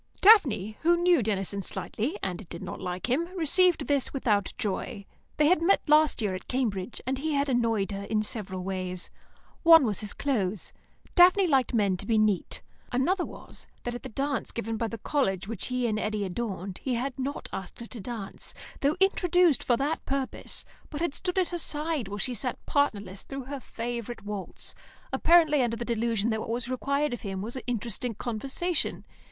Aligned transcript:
Daphne, 0.19 0.79
who 0.81 0.97
knew 0.97 1.21
Denison 1.21 1.61
slightly, 1.61 2.17
and 2.23 2.49
did 2.49 2.63
not 2.63 2.81
like 2.81 3.07
him, 3.07 3.25
received 3.37 3.85
this 3.85 4.11
without 4.11 4.51
joy. 4.57 5.05
They 5.37 5.45
had 5.45 5.61
met 5.61 5.87
last 5.87 6.23
year 6.23 6.33
at 6.33 6.47
Cambridge, 6.47 6.99
and 7.05 7.19
he 7.19 7.33
had 7.33 7.47
annoyed 7.49 7.91
her 7.91 8.05
in 8.05 8.23
several 8.23 8.63
ways. 8.63 9.11
One 9.61 9.85
was 9.85 9.99
his 9.99 10.13
clothes; 10.13 10.73
Daphne 11.13 11.45
liked 11.45 11.75
men 11.75 11.97
to 11.97 12.07
be 12.07 12.17
neat. 12.17 12.63
Another 12.91 13.23
was, 13.23 13.67
that 13.83 13.93
at 13.93 14.01
the 14.01 14.09
dance 14.09 14.51
given 14.51 14.75
by 14.75 14.87
the 14.87 14.97
college 14.97 15.47
which 15.47 15.67
he 15.67 15.85
and 15.85 15.99
Eddy 15.99 16.25
adorned, 16.25 16.79
he 16.79 16.95
had 16.95 17.19
not 17.19 17.47
asked 17.53 17.79
her 17.79 17.85
to 17.85 17.99
dance, 18.01 18.55
though 18.79 18.97
introduced 18.99 19.61
for 19.63 19.77
that 19.77 20.03
purpose, 20.07 20.65
but 20.89 20.99
had 21.01 21.13
stood 21.13 21.37
at 21.37 21.49
her 21.49 21.59
side 21.59 22.07
while 22.07 22.17
she 22.17 22.33
sat 22.33 22.57
partnerless 22.65 23.21
through 23.21 23.43
her 23.43 23.59
favourite 23.59 24.25
waltz, 24.25 24.73
apparently 25.13 25.61
under 25.61 25.77
the 25.77 25.85
delusion 25.85 26.31
that 26.31 26.39
what 26.39 26.49
was 26.49 26.67
required 26.67 27.13
of 27.13 27.21
him 27.21 27.39
was 27.43 27.55
interesting 27.67 28.15
conversation. 28.15 29.05